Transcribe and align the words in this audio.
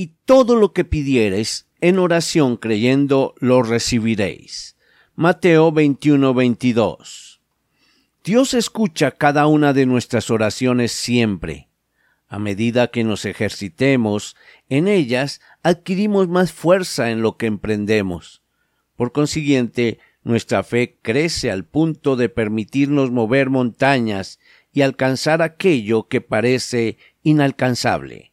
y 0.00 0.14
todo 0.24 0.56
lo 0.56 0.72
que 0.72 0.86
pidiereis 0.86 1.66
en 1.82 1.98
oración 1.98 2.56
creyendo 2.56 3.34
lo 3.38 3.62
recibiréis. 3.62 4.74
Mateo 5.14 5.72
21, 5.72 6.32
22. 6.32 7.42
Dios 8.24 8.54
escucha 8.54 9.10
cada 9.10 9.46
una 9.46 9.74
de 9.74 9.84
nuestras 9.84 10.30
oraciones 10.30 10.92
siempre. 10.92 11.68
A 12.28 12.38
medida 12.38 12.86
que 12.86 13.04
nos 13.04 13.26
ejercitemos 13.26 14.36
en 14.70 14.88
ellas, 14.88 15.42
adquirimos 15.62 16.28
más 16.28 16.50
fuerza 16.50 17.10
en 17.10 17.20
lo 17.20 17.36
que 17.36 17.44
emprendemos. 17.44 18.40
Por 18.96 19.12
consiguiente, 19.12 19.98
nuestra 20.24 20.62
fe 20.62 20.96
crece 21.02 21.50
al 21.50 21.66
punto 21.66 22.16
de 22.16 22.30
permitirnos 22.30 23.10
mover 23.10 23.50
montañas 23.50 24.38
y 24.72 24.80
alcanzar 24.80 25.42
aquello 25.42 26.08
que 26.08 26.22
parece 26.22 26.96
inalcanzable. 27.22 28.29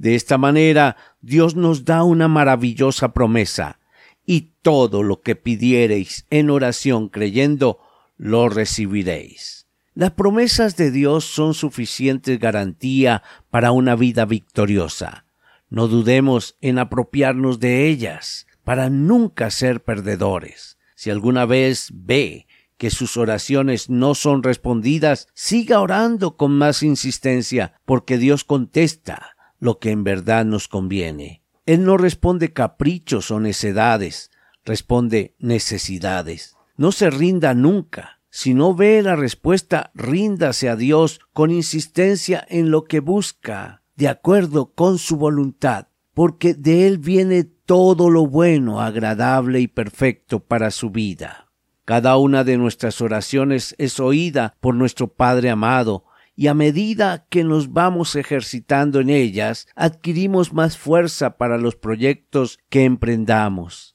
De 0.00 0.14
esta 0.14 0.38
manera, 0.38 0.96
Dios 1.20 1.56
nos 1.56 1.84
da 1.84 2.04
una 2.04 2.26
maravillosa 2.26 3.12
promesa, 3.12 3.80
y 4.24 4.52
todo 4.62 5.02
lo 5.02 5.20
que 5.20 5.36
pidiereis 5.36 6.24
en 6.30 6.48
oración 6.48 7.10
creyendo, 7.10 7.80
lo 8.16 8.48
recibiréis. 8.48 9.66
Las 9.92 10.12
promesas 10.12 10.78
de 10.78 10.90
Dios 10.90 11.26
son 11.26 11.52
suficiente 11.52 12.38
garantía 12.38 13.22
para 13.50 13.72
una 13.72 13.94
vida 13.94 14.24
victoriosa. 14.24 15.26
No 15.68 15.86
dudemos 15.86 16.56
en 16.62 16.78
apropiarnos 16.78 17.60
de 17.60 17.86
ellas, 17.86 18.46
para 18.64 18.88
nunca 18.88 19.50
ser 19.50 19.84
perdedores. 19.84 20.78
Si 20.94 21.10
alguna 21.10 21.44
vez 21.44 21.90
ve 21.92 22.46
que 22.78 22.88
sus 22.88 23.18
oraciones 23.18 23.90
no 23.90 24.14
son 24.14 24.42
respondidas, 24.42 25.28
siga 25.34 25.78
orando 25.78 26.38
con 26.38 26.56
más 26.56 26.82
insistencia, 26.82 27.74
porque 27.84 28.16
Dios 28.16 28.44
contesta 28.44 29.36
lo 29.60 29.78
que 29.78 29.90
en 29.90 30.02
verdad 30.02 30.44
nos 30.44 30.66
conviene. 30.66 31.42
Él 31.66 31.84
no 31.84 31.96
responde 31.96 32.52
caprichos 32.52 33.30
o 33.30 33.38
necedades, 33.38 34.30
responde 34.64 35.36
necesidades. 35.38 36.56
No 36.76 36.90
se 36.90 37.10
rinda 37.10 37.54
nunca. 37.54 38.20
Si 38.30 38.54
no 38.54 38.74
ve 38.74 39.02
la 39.02 39.16
respuesta, 39.16 39.90
ríndase 39.94 40.68
a 40.68 40.76
Dios 40.76 41.20
con 41.32 41.50
insistencia 41.50 42.44
en 42.48 42.70
lo 42.70 42.84
que 42.84 43.00
busca, 43.00 43.82
de 43.96 44.08
acuerdo 44.08 44.72
con 44.72 44.98
su 44.98 45.16
voluntad, 45.16 45.88
porque 46.14 46.54
de 46.54 46.86
Él 46.86 46.98
viene 46.98 47.44
todo 47.44 48.08
lo 48.08 48.26
bueno, 48.26 48.80
agradable 48.80 49.60
y 49.60 49.68
perfecto 49.68 50.40
para 50.40 50.70
su 50.70 50.90
vida. 50.90 51.50
Cada 51.84 52.16
una 52.16 52.44
de 52.44 52.56
nuestras 52.56 53.00
oraciones 53.00 53.74
es 53.78 53.98
oída 53.98 54.56
por 54.60 54.74
nuestro 54.74 55.08
Padre 55.08 55.50
amado, 55.50 56.04
y 56.40 56.46
a 56.46 56.54
medida 56.54 57.26
que 57.28 57.44
nos 57.44 57.74
vamos 57.74 58.16
ejercitando 58.16 59.00
en 59.00 59.10
ellas, 59.10 59.68
adquirimos 59.74 60.54
más 60.54 60.78
fuerza 60.78 61.36
para 61.36 61.58
los 61.58 61.76
proyectos 61.76 62.58
que 62.70 62.84
emprendamos. 62.84 63.94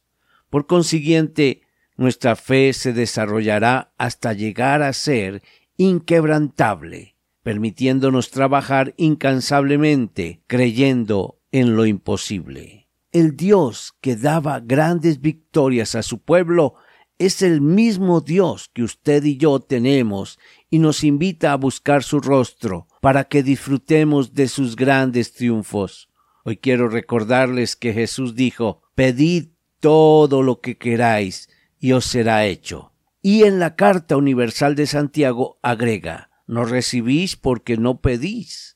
Por 0.52 0.67
consiguiente, 0.67 1.63
nuestra 1.97 2.35
fe 2.35 2.73
se 2.73 2.93
desarrollará 2.93 3.93
hasta 3.97 4.33
llegar 4.33 4.83
a 4.83 4.93
ser 4.93 5.42
inquebrantable, 5.75 7.15
permitiéndonos 7.42 8.30
trabajar 8.30 8.93
incansablemente, 8.95 10.43
creyendo 10.45 11.39
en 11.52 11.75
lo 11.75 11.87
imposible. 11.87 12.89
El 13.11 13.36
Dios 13.36 13.95
que 14.02 14.15
daba 14.15 14.59
grandes 14.59 15.20
victorias 15.20 15.95
a 15.95 16.03
su 16.03 16.20
pueblo 16.20 16.75
es 17.17 17.41
el 17.41 17.61
mismo 17.61 18.21
Dios 18.21 18.70
que 18.73 18.83
usted 18.83 19.23
y 19.23 19.37
yo 19.37 19.61
tenemos 19.61 20.37
y 20.75 20.80
nos 20.80 21.05
invita 21.05 21.53
a 21.53 21.55
buscar 21.55 22.03
su 22.03 22.19
rostro 22.19 22.89
para 22.99 23.23
que 23.23 23.43
disfrutemos 23.43 24.33
de 24.33 24.49
sus 24.49 24.75
grandes 24.75 25.31
triunfos. 25.31 26.09
Hoy 26.43 26.58
quiero 26.58 26.89
recordarles 26.89 27.77
que 27.77 27.93
Jesús 27.93 28.36
dijo, 28.36 28.81
pedid 28.93 29.52
todo 29.80 30.43
lo 30.43 30.59
que 30.59 30.77
queráis 30.77 31.47
y 31.80 31.93
os 31.93 32.03
será 32.03 32.45
hecho. 32.45 32.91
Y 33.21 33.43
en 33.43 33.58
la 33.58 33.77
carta 33.77 34.17
universal 34.17 34.75
de 34.75 34.85
Santiago 34.85 35.59
agrega, 35.61 36.30
no 36.45 36.65
recibís 36.65 37.37
porque 37.37 37.77
no 37.77 38.02
pedís. 38.02 38.75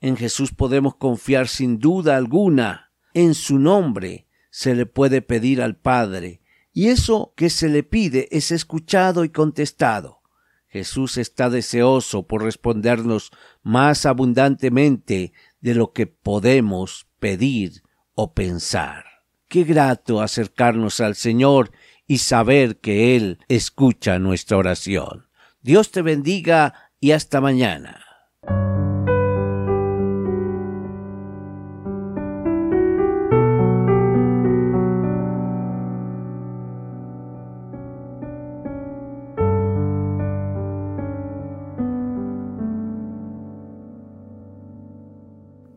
En 0.00 0.16
Jesús 0.16 0.50
podemos 0.54 0.96
confiar 0.96 1.46
sin 1.46 1.78
duda 1.78 2.16
alguna. 2.16 2.90
En 3.12 3.34
su 3.34 3.58
nombre 3.58 4.28
se 4.48 4.74
le 4.74 4.86
puede 4.86 5.20
pedir 5.20 5.60
al 5.60 5.76
Padre 5.76 6.40
y 6.72 6.88
eso 6.88 7.34
que 7.36 7.50
se 7.50 7.68
le 7.68 7.82
pide 7.82 8.28
es 8.30 8.50
escuchado 8.50 9.24
y 9.24 9.28
contestado. 9.28 10.23
Jesús 10.74 11.18
está 11.18 11.50
deseoso 11.50 12.26
por 12.26 12.42
respondernos 12.42 13.30
más 13.62 14.06
abundantemente 14.06 15.32
de 15.60 15.74
lo 15.76 15.92
que 15.92 16.08
podemos 16.08 17.06
pedir 17.20 17.84
o 18.16 18.34
pensar. 18.34 19.04
Qué 19.46 19.62
grato 19.62 20.20
acercarnos 20.20 20.98
al 20.98 21.14
Señor 21.14 21.70
y 22.08 22.18
saber 22.18 22.80
que 22.80 23.14
Él 23.14 23.38
escucha 23.46 24.18
nuestra 24.18 24.56
oración. 24.56 25.28
Dios 25.62 25.92
te 25.92 26.02
bendiga 26.02 26.90
y 26.98 27.12
hasta 27.12 27.40
mañana. 27.40 28.03